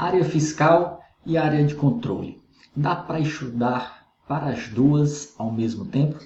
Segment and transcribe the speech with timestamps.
[0.00, 2.40] área fiscal e área de controle.
[2.74, 6.18] Dá para estudar para as duas ao mesmo tempo?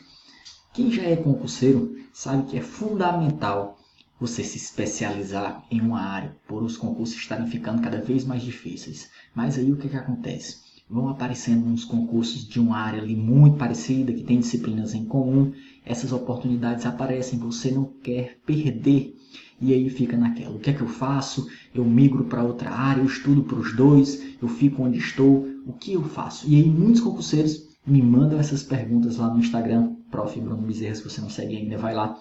[0.72, 3.76] Quem já é concurseiro sabe que é fundamental
[4.21, 9.10] você se especializar em uma área, por os concursos estarem ficando cada vez mais difíceis.
[9.35, 10.63] Mas aí o que, que acontece?
[10.88, 15.53] Vão aparecendo uns concursos de uma área ali muito parecida, que tem disciplinas em comum,
[15.85, 19.16] essas oportunidades aparecem, você não quer perder
[19.60, 21.48] e aí fica naquela: o que é que eu faço?
[21.74, 25.72] Eu migro para outra área, eu estudo para os dois, eu fico onde estou, o
[25.72, 26.48] que eu faço?
[26.48, 30.38] E aí muitos concurseiros me mandam essas perguntas lá no Instagram, prof.
[30.40, 32.18] Bruno Bezerra, se você não segue ainda, vai lá,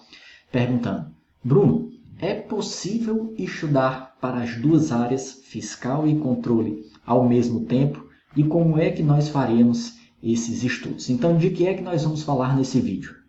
[0.50, 1.06] perguntando:
[1.42, 8.08] Bruno, é possível estudar para as duas áreas, fiscal e controle, ao mesmo tempo?
[8.36, 11.10] E como é que nós faremos esses estudos?
[11.10, 13.23] Então, de que é que nós vamos falar nesse vídeo?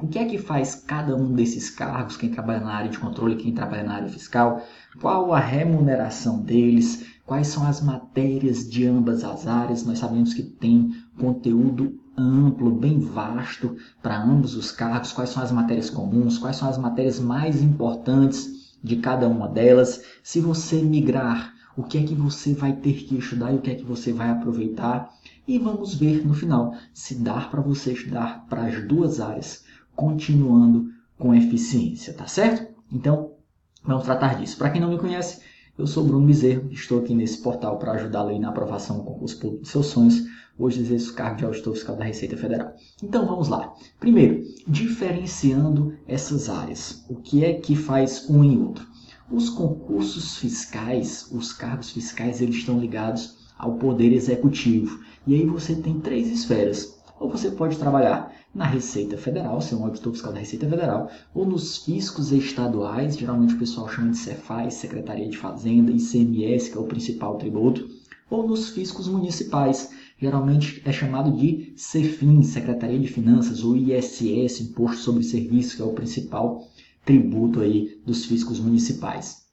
[0.00, 3.34] O que é que faz cada um desses cargos, quem trabalha na área de controle,
[3.34, 4.62] quem trabalha na área fiscal?
[5.00, 7.04] Qual a remuneração deles?
[7.26, 9.84] Quais são as matérias de ambas as áreas?
[9.84, 15.12] Nós sabemos que tem conteúdo amplo, bem vasto para ambos os cargos.
[15.12, 16.38] Quais são as matérias comuns?
[16.38, 20.04] Quais são as matérias mais importantes de cada uma delas?
[20.22, 23.72] Se você migrar, o que é que você vai ter que estudar e o que
[23.72, 25.12] é que você vai aproveitar?
[25.46, 29.66] E vamos ver no final se dá para você estudar para as duas áreas
[29.98, 32.72] continuando com eficiência, tá certo?
[32.92, 33.32] Então,
[33.82, 34.56] vamos tratar disso.
[34.56, 35.40] Para quem não me conhece,
[35.76, 39.62] eu sou Bruno Bezerro, estou aqui nesse portal para ajudá-lo na aprovação do concurso público
[39.62, 40.22] dos seus sonhos.
[40.56, 42.76] Hoje exerço o cargo de auditor fiscal da Receita Federal.
[43.02, 43.74] Então vamos lá.
[43.98, 47.04] Primeiro, diferenciando essas áreas.
[47.08, 48.86] O que é que faz um em outro?
[49.28, 55.02] Os concursos fiscais, os cargos fiscais, eles estão ligados ao poder executivo.
[55.26, 56.97] E aí você tem três esferas.
[57.20, 61.44] Ou você pode trabalhar na Receita Federal, ser um auditor fiscal da Receita Federal, ou
[61.44, 66.80] nos fiscos estaduais, geralmente o pessoal chama de Cefaz, Secretaria de Fazenda, ICMS, que é
[66.80, 67.88] o principal tributo,
[68.30, 74.98] ou nos fiscos municipais, geralmente é chamado de CEFIN, Secretaria de Finanças, ou ISS, Imposto
[74.98, 76.66] sobre Serviços, que é o principal
[77.04, 79.46] tributo aí dos fiscos municipais.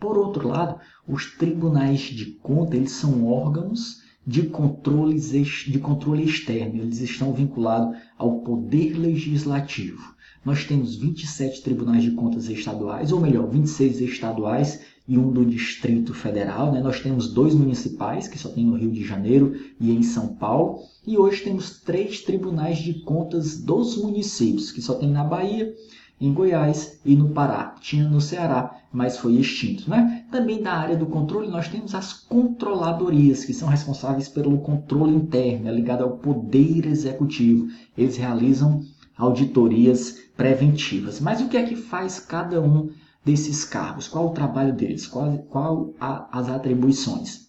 [0.00, 6.82] Por outro lado, os tribunais de conta, eles são órgãos de, controles, de controle externo.
[6.82, 10.16] Eles estão vinculados ao poder legislativo.
[10.44, 16.14] Nós temos 27 tribunais de contas estaduais, ou melhor, 26 estaduais e um do Distrito
[16.14, 16.72] Federal.
[16.72, 16.80] Né?
[16.80, 20.80] Nós temos dois municipais, que só tem no Rio de Janeiro e em São Paulo.
[21.06, 25.74] E hoje temos três tribunais de contas dos municípios, que só tem na Bahia,
[26.20, 27.74] em Goiás e no Pará.
[27.80, 29.90] Tinha no Ceará, mas foi extinto.
[29.90, 30.24] Né?
[30.30, 35.68] Também da área do controle, nós temos as controladorias, que são responsáveis pelo controle interno,
[35.68, 37.68] é ligado ao poder executivo.
[37.96, 38.80] Eles realizam
[39.14, 41.20] auditorias preventivas.
[41.20, 42.88] Mas o que é que faz cada um
[43.22, 44.08] desses cargos?
[44.08, 45.06] Qual o trabalho deles?
[45.06, 47.48] Qual, qual a, as atribuições?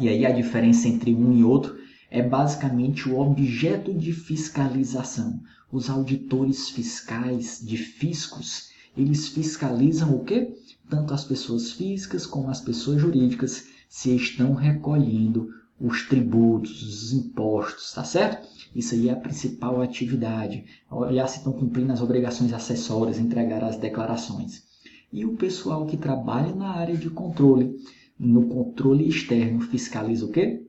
[0.00, 1.76] E aí a diferença entre um e outro
[2.10, 5.38] é basicamente o objeto de fiscalização.
[5.70, 10.54] Os auditores fiscais de fiscos, eles fiscalizam o quê?
[10.90, 15.48] Tanto as pessoas físicas como as pessoas jurídicas se estão recolhendo
[15.80, 18.48] os tributos, os impostos, tá certo?
[18.74, 20.64] Isso aí é a principal atividade.
[20.90, 24.64] Olhar se estão cumprindo as obrigações acessórias, entregar as declarações.
[25.12, 27.76] E o pessoal que trabalha na área de controle,
[28.18, 30.67] no controle externo, fiscaliza o quê?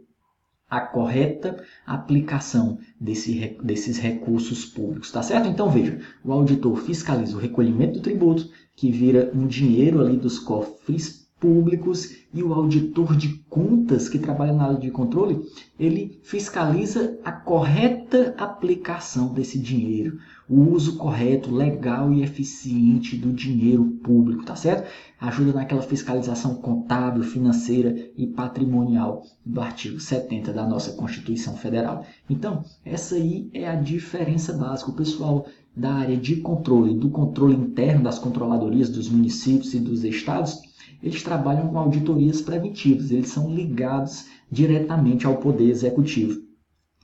[0.70, 5.48] A correta aplicação desse, desses recursos públicos, tá certo?
[5.48, 10.40] Então veja, o auditor fiscaliza o recolhimento do tributo, que vira um dinheiro ali dos
[10.40, 15.42] cofres públicos e o auditor de contas que trabalha na área de controle,
[15.80, 20.20] ele fiscaliza a correta aplicação desse dinheiro,
[20.50, 24.90] o uso correto, legal e eficiente do dinheiro público, tá certo?
[25.22, 32.04] Ajuda naquela fiscalização contábil, financeira e patrimonial do artigo 70 da nossa Constituição Federal.
[32.28, 34.90] Então, essa aí é a diferença básica.
[34.90, 35.46] O pessoal
[35.78, 40.60] da área de controle, do controle interno das controladorias dos municípios e dos estados,
[41.04, 46.42] eles trabalham com auditorias preventivas, eles são ligados diretamente ao poder executivo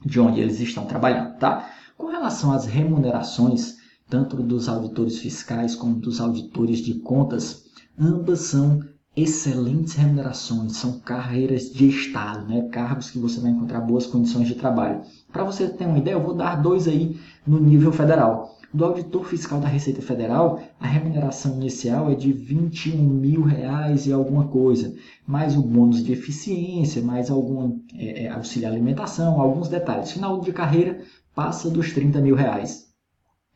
[0.04, 1.75] de onde eles estão trabalhando, tá?
[1.96, 3.76] Com relação às remunerações,
[4.08, 7.64] tanto dos auditores fiscais como dos auditores de contas,
[7.98, 8.80] ambas são
[9.16, 12.68] excelentes remunerações, são carreiras de Estado, né?
[12.68, 15.00] cargos que você vai encontrar boas condições de trabalho.
[15.32, 18.54] Para você ter uma ideia, eu vou dar dois aí no nível federal.
[18.74, 24.12] Do auditor fiscal da Receita Federal, a remuneração inicial é de 21 mil reais e
[24.12, 24.94] alguma coisa,
[25.26, 30.12] mais o bônus de eficiência, mais algum é, é, auxílio alimentação, alguns detalhes.
[30.12, 31.00] Final de carreira
[31.36, 32.86] passa dos 30 mil reais.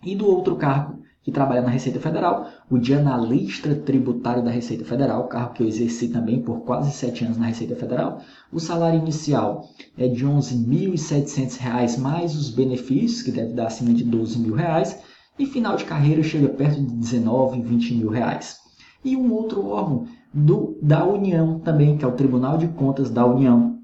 [0.05, 4.85] E do outro cargo, que trabalha na Receita Federal, o de analista tributário da Receita
[4.85, 8.21] Federal, cargo que eu exerci também por quase sete anos na Receita Federal.
[8.53, 9.65] O salário inicial
[9.97, 15.03] é de R$ 11.700 mais os benefícios, que deve dar acima de 12 mil reais,
[15.39, 18.59] e final de carreira chega perto de 19, 20 mil reais.
[19.03, 23.25] E um outro órgão do, da União também, que é o Tribunal de Contas da
[23.25, 23.79] União,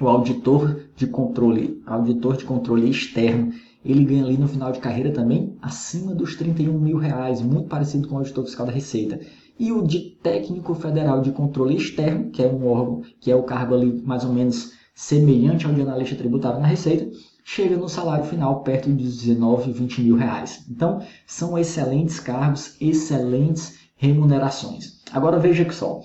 [0.00, 3.52] o auditor de controle, auditor de controle externo,
[3.84, 8.08] ele ganha ali no final de carreira também acima dos 31 mil reais, muito parecido
[8.08, 9.20] com o auditor fiscal da Receita.
[9.58, 13.44] E o de técnico federal de controle externo, que é um órgão, que é o
[13.44, 17.08] cargo ali mais ou menos semelhante ao de analista tributário na Receita,
[17.44, 20.64] chega no salário final perto de 19, 20 mil reais.
[20.68, 25.00] Então, são excelentes cargos, excelentes remunerações.
[25.12, 26.00] Agora veja só,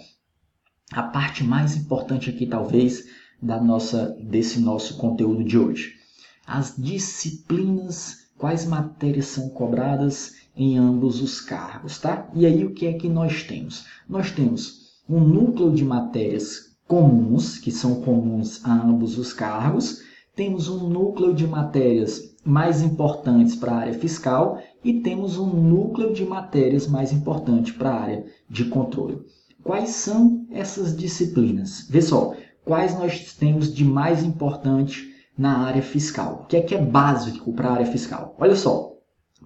[0.93, 3.05] a parte mais importante aqui talvez
[3.41, 6.01] da nossa desse nosso conteúdo de hoje
[6.45, 12.29] as disciplinas, quais matérias são cobradas em ambos os cargos, tá?
[12.33, 13.85] E aí o que é que nós temos?
[14.09, 20.01] Nós temos um núcleo de matérias comuns, que são comuns a ambos os cargos,
[20.35, 26.13] temos um núcleo de matérias mais importantes para a área fiscal e temos um núcleo
[26.13, 29.21] de matérias mais importante para a área de controle.
[29.63, 31.87] Quais são essas disciplinas?
[31.89, 32.33] Vê só,
[32.65, 36.41] quais nós temos de mais importante na área fiscal.
[36.43, 38.35] O que é que é básico para a área fiscal?
[38.37, 38.93] Olha só,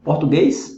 [0.03, 0.71] português,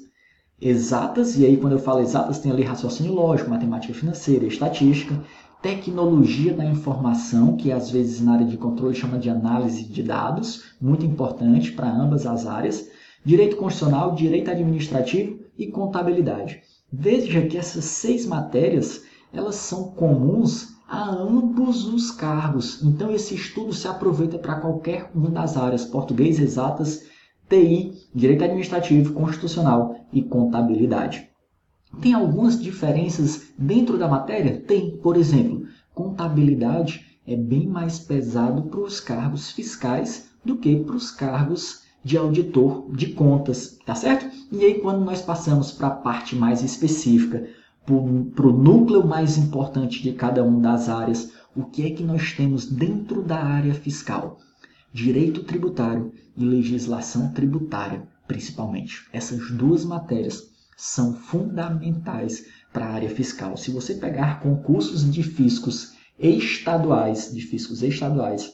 [0.60, 5.24] exatas, e aí quando eu falo exatas tem ali raciocínio lógico, matemática financeira, estatística,
[5.62, 10.64] tecnologia da informação, que às vezes na área de controle chama de análise de dados,
[10.80, 12.88] muito importante para ambas as áreas,
[13.26, 16.62] direito constitucional, direito administrativo e contabilidade.
[16.92, 19.04] Veja que essas seis matérias,
[19.34, 22.82] elas são comuns a ambos os cargos.
[22.82, 27.04] Então, esse estudo se aproveita para qualquer uma das áreas: português, exatas,
[27.50, 31.30] TI, direito administrativo, constitucional e contabilidade.
[32.02, 34.60] Tem algumas diferenças dentro da matéria?
[34.62, 34.98] Tem.
[34.98, 41.12] Por exemplo, contabilidade é bem mais pesado para os cargos fiscais do que para os
[41.12, 44.34] cargos de auditor de contas, tá certo?
[44.52, 47.48] E aí, quando nós passamos para a parte mais específica,
[47.88, 52.34] para o núcleo mais importante de cada uma das áreas, o que é que nós
[52.34, 54.38] temos dentro da área fiscal?
[54.92, 59.08] Direito tributário e legislação tributária, principalmente.
[59.14, 60.44] Essas duas matérias
[60.76, 63.56] são fundamentais para a área fiscal.
[63.56, 68.54] Se você pegar concursos de fiscos estaduais, de fiscos estaduais,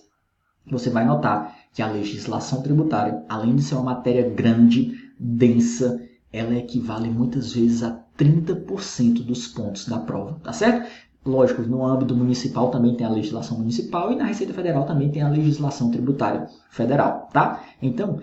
[0.70, 6.00] você vai notar que a legislação tributária, além de ser uma matéria grande, densa,
[6.34, 10.90] ela equivale muitas vezes a 30% dos pontos da prova, tá certo?
[11.24, 15.22] Lógico, no âmbito municipal também tem a legislação municipal e na Receita Federal também tem
[15.22, 17.64] a legislação tributária federal, tá?
[17.82, 18.20] Então,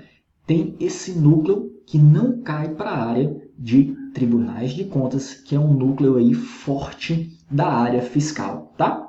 [0.46, 5.60] tem esse núcleo que não cai para a área de tribunais de contas, que é
[5.60, 9.08] um núcleo aí forte da área fiscal, tá?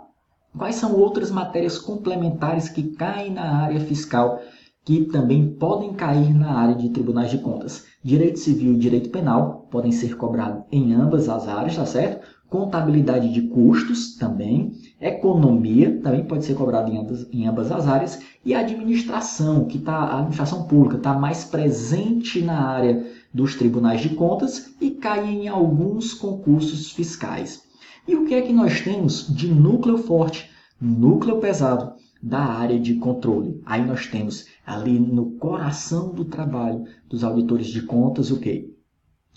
[0.58, 4.40] Quais são outras matérias complementares que caem na área fiscal
[4.84, 7.86] que também podem cair na área de tribunais de contas.
[8.04, 12.26] Direito civil e direito penal podem ser cobrados em ambas as áreas, tá certo?
[12.50, 18.20] Contabilidade de custos também, economia também pode ser cobrado em ambas, em ambas as áreas
[18.44, 24.10] e administração, que tá, a administração pública está mais presente na área dos tribunais de
[24.10, 27.64] contas e cai em alguns concursos fiscais.
[28.08, 30.50] E o que é que nós temos de núcleo forte,
[30.82, 33.62] núcleo pesado da área de controle.
[33.66, 38.72] Aí nós temos ali no coração do trabalho dos auditores de contas o que?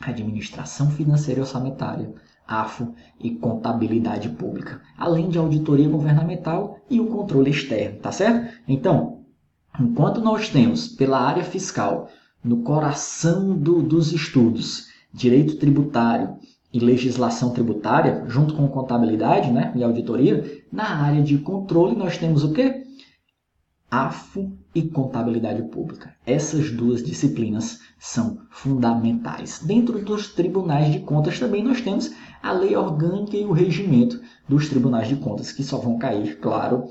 [0.00, 2.12] Administração financeira e orçamentária,
[2.47, 8.55] AFO e contabilidade pública, além de auditoria governamental e o controle externo, tá certo?
[8.69, 9.25] Então,
[9.81, 12.09] enquanto nós temos pela área fiscal,
[12.43, 16.37] no coração do, dos estudos, direito tributário,
[16.75, 22.43] e legislação tributária, junto com contabilidade né, e auditoria, na área de controle nós temos
[22.43, 22.83] o quê?
[23.88, 26.12] AFO e contabilidade pública.
[26.26, 29.61] Essas duas disciplinas são fundamentais.
[29.64, 32.11] Dentro dos tribunais de contas também nós temos
[32.43, 36.88] a lei orgânica e o regimento dos tribunais de contas, que só vão cair, claro,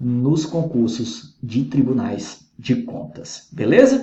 [0.00, 3.48] nos concursos de tribunais de contas.
[3.52, 4.02] Beleza?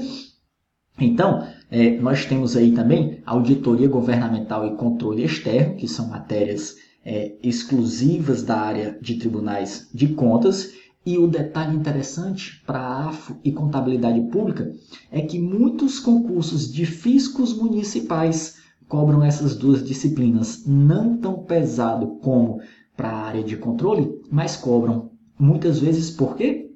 [0.99, 7.35] Então, é, nós temos aí também auditoria governamental e controle externo, que são matérias é,
[7.41, 10.71] exclusivas da área de tribunais de contas.
[11.05, 14.71] E o detalhe interessante para a AFO e contabilidade pública
[15.11, 18.55] é que muitos concursos de fiscos municipais
[18.87, 22.61] cobram essas duas disciplinas, não tão pesado como
[22.95, 26.71] para a área de controle, mas cobram muitas vezes por quê?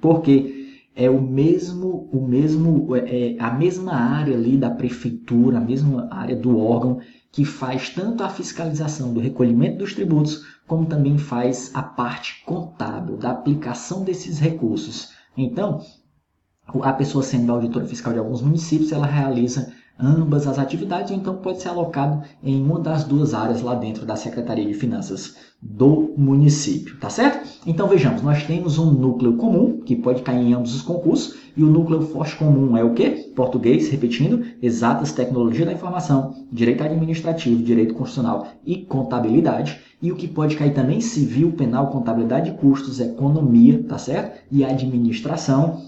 [0.00, 0.61] Porque
[0.94, 6.08] é o mesmo, o mesmo, é, é a mesma área ali da prefeitura, a mesma
[6.12, 11.70] área do órgão que faz tanto a fiscalização do recolhimento dos tributos, como também faz
[11.74, 15.10] a parte contábil da aplicação desses recursos.
[15.36, 15.80] Então,
[16.82, 19.72] a pessoa sendo auditora fiscal de alguns municípios, ela realiza
[20.02, 24.04] ambas as atividades, ou então pode ser alocado em uma das duas áreas lá dentro
[24.04, 27.48] da Secretaria de Finanças do município, tá certo?
[27.64, 31.62] Então vejamos, nós temos um núcleo comum que pode cair em ambos os concursos e
[31.62, 33.30] o núcleo forte comum é o quê?
[33.36, 39.80] Português, repetindo, exatas, tecnologia da informação, direito administrativo, direito constitucional e contabilidade.
[40.00, 44.40] E o que pode cair também civil, penal, contabilidade de custos, economia, tá certo?
[44.50, 45.80] E administração.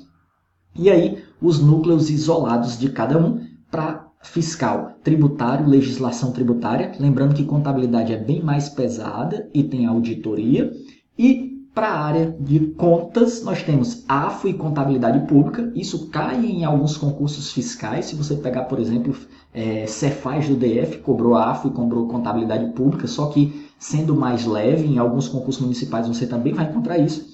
[0.76, 3.40] E aí os núcleos isolados de cada um
[3.70, 6.90] para fiscal, tributário, legislação tributária.
[6.98, 10.72] Lembrando que contabilidade é bem mais pesada e tem auditoria.
[11.16, 15.70] E para a área de contas, nós temos AFO e contabilidade pública.
[15.74, 18.06] Isso cai em alguns concursos fiscais.
[18.06, 19.14] Se você pegar, por exemplo,
[19.52, 24.86] é, Cefaz do DF, cobrou AFO e cobrou contabilidade pública, só que sendo mais leve,
[24.86, 27.33] em alguns concursos municipais você também vai encontrar isso.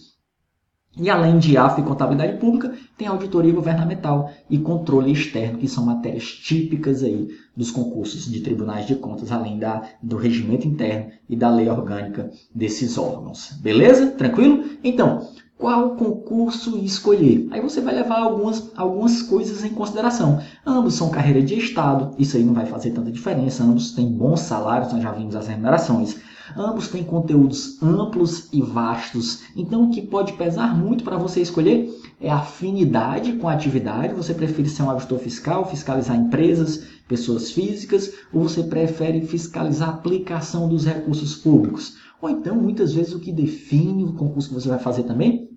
[1.01, 5.87] E além de AFO e contabilidade pública, tem auditoria governamental e controle externo, que são
[5.87, 11.35] matérias típicas aí dos concursos de tribunais de contas, além da, do regimento interno e
[11.35, 13.53] da lei orgânica desses órgãos.
[13.63, 14.09] Beleza?
[14.09, 14.63] Tranquilo?
[14.85, 15.27] Então,
[15.57, 17.49] qual concurso escolher?
[17.51, 20.39] Aí você vai levar algumas, algumas coisas em consideração.
[20.67, 24.41] Ambos são carreira de Estado, isso aí não vai fazer tanta diferença, ambos têm bons
[24.41, 26.19] salários, nós já vimos as remunerações.
[26.57, 31.89] Ambos têm conteúdos amplos e vastos, então o que pode pesar muito para você escolher
[32.21, 34.15] é a afinidade com a atividade.
[34.15, 39.93] Você prefere ser um auditor fiscal, fiscalizar empresas, pessoas físicas, ou você prefere fiscalizar a
[39.93, 41.95] aplicação dos recursos públicos?
[42.21, 45.49] Ou então, muitas vezes, o que define o concurso que você vai fazer também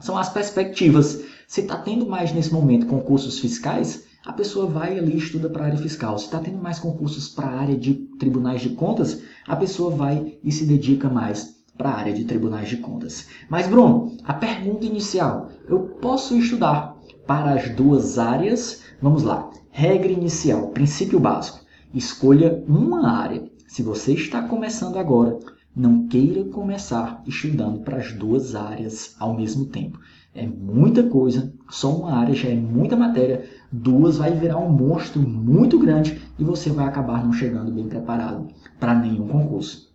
[0.00, 1.22] são as perspectivas.
[1.48, 5.64] Se está tendo mais nesse momento concursos fiscais, a pessoa vai ali e estuda para
[5.64, 6.16] a área fiscal.
[6.18, 10.38] Se está tendo mais concursos para a área de tribunais de contas, a pessoa vai
[10.42, 13.26] e se dedica mais para a área de tribunais de contas.
[13.50, 18.82] Mas, Bruno, a pergunta inicial: eu posso estudar para as duas áreas?
[19.02, 19.50] Vamos lá.
[19.70, 21.60] Regra inicial, princípio básico:
[21.92, 23.44] escolha uma área.
[23.68, 25.38] Se você está começando agora,
[25.76, 29.98] não queira começar estudando para as duas áreas ao mesmo tempo.
[30.34, 35.22] É muita coisa, só uma área já é muita matéria, duas vai virar um monstro
[35.22, 38.48] muito grande e você vai acabar não chegando bem preparado
[38.80, 39.94] para nenhum concurso.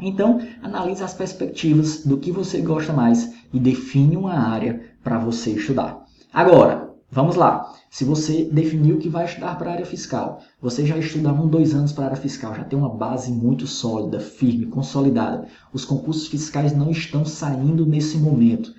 [0.00, 5.50] Então, analise as perspectivas do que você gosta mais e define uma área para você
[5.50, 6.04] estudar.
[6.32, 7.72] Agora, vamos lá.
[7.90, 11.74] Se você definiu que vai estudar para a área fiscal, você já estuda um, dois
[11.74, 15.48] anos para a área fiscal, já tem uma base muito sólida, firme, consolidada.
[15.72, 18.72] Os concursos fiscais não estão saindo nesse momento.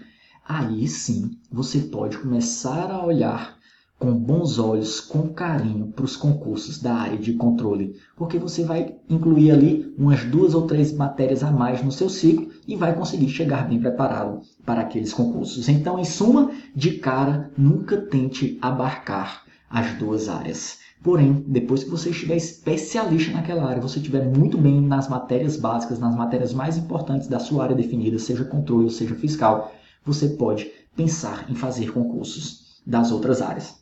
[0.53, 3.57] Aí sim, você pode começar a olhar
[3.97, 8.97] com bons olhos, com carinho para os concursos da área de controle, porque você vai
[9.09, 13.29] incluir ali umas duas ou três matérias a mais no seu ciclo e vai conseguir
[13.29, 15.69] chegar bem preparado para aqueles concursos.
[15.69, 20.79] Então, em suma, de cara, nunca tente abarcar as duas áreas.
[21.01, 25.97] Porém, depois que você estiver especialista naquela área, você estiver muito bem nas matérias básicas,
[25.97, 29.73] nas matérias mais importantes da sua área definida, seja controle ou seja fiscal,
[30.05, 33.75] você pode pensar em fazer concursos das outras áreas.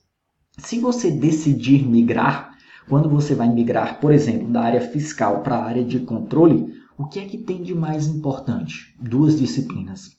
[0.58, 2.58] Se você decidir migrar,
[2.88, 7.06] quando você vai migrar, por exemplo, da área fiscal para a área de controle, o
[7.06, 8.96] que é que tem de mais importante?
[9.00, 10.12] Duas disciplinas: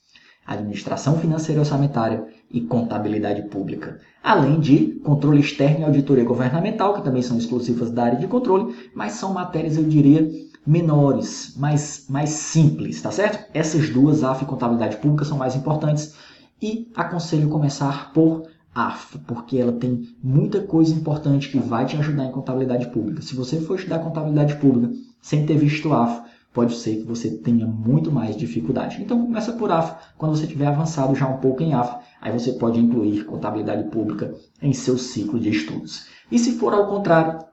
[0.46, 4.00] administração financeira e orçamentária e contabilidade pública.
[4.22, 8.74] Além de controle externo e auditoria governamental, que também são exclusivas da área de controle,
[8.94, 10.28] mas são matérias, eu diria,
[10.66, 13.50] menores, mais, mais simples, tá certo?
[13.54, 16.14] Essas duas, AF e contabilidade pública, são mais importantes
[16.60, 22.24] e aconselho começar por AF, porque ela tem muita coisa importante que vai te ajudar
[22.24, 23.22] em contabilidade pública.
[23.22, 27.66] Se você for estudar contabilidade pública sem ter visto AF, pode ser que você tenha
[27.66, 29.00] muito mais dificuldade.
[29.00, 32.52] Então começa por AF, quando você tiver avançado já um pouco em AF, aí você
[32.52, 36.06] pode incluir contabilidade pública em seu ciclo de estudos.
[36.30, 37.49] E se for ao contrário,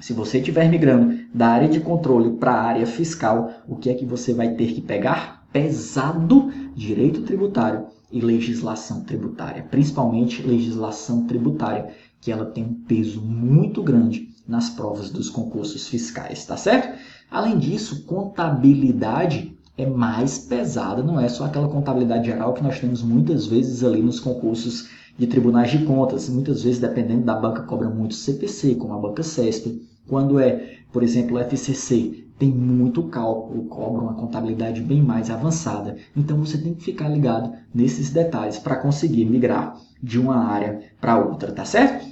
[0.00, 3.94] se você estiver migrando da área de controle para a área fiscal, o que é
[3.94, 5.46] que você vai ter que pegar?
[5.52, 13.82] Pesado direito tributário e legislação tributária, principalmente legislação tributária, que ela tem um peso muito
[13.82, 16.98] grande nas provas dos concursos fiscais, tá certo?
[17.30, 23.02] Além disso, contabilidade é mais pesada, não é só aquela contabilidade geral que nós temos
[23.02, 26.28] muitas vezes ali nos concursos de tribunais de contas.
[26.28, 29.82] Muitas vezes, dependendo da banca, cobra muito CPC, como a banca CESP.
[30.06, 35.96] Quando é, por exemplo, o FCC, tem muito cálculo, cobra uma contabilidade bem mais avançada.
[36.16, 41.16] Então você tem que ficar ligado nesses detalhes para conseguir migrar de uma área para
[41.16, 42.04] outra, tá certo?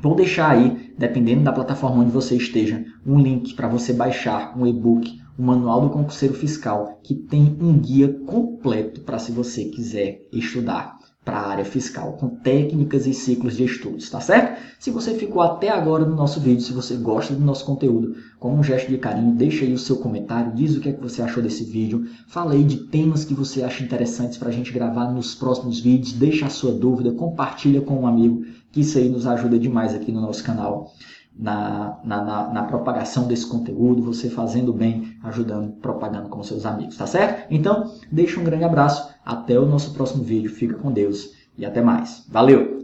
[0.00, 4.66] Vou deixar aí, dependendo da plataforma onde você esteja, um link para você baixar um
[4.66, 10.26] e-book, o Manual do Concurseiro Fiscal, que tem um guia completo para se você quiser
[10.32, 14.62] estudar para a área fiscal, com técnicas e ciclos de estudos, tá certo?
[14.78, 18.56] Se você ficou até agora no nosso vídeo, se você gosta do nosso conteúdo, como
[18.56, 21.20] um gesto de carinho, deixa aí o seu comentário, diz o que é que você
[21.20, 25.12] achou desse vídeo, fala aí de temas que você acha interessantes para a gente gravar
[25.12, 29.26] nos próximos vídeos, deixa a sua dúvida, compartilha com um amigo, que isso aí nos
[29.26, 30.92] ajuda demais aqui no nosso canal.
[31.38, 36.96] Na, na, na, na, propagação desse conteúdo, você fazendo bem, ajudando, propagando com seus amigos,
[36.96, 37.46] tá certo?
[37.50, 41.82] Então, deixa um grande abraço, até o nosso próximo vídeo, fica com Deus e até
[41.82, 42.24] mais.
[42.30, 42.75] Valeu!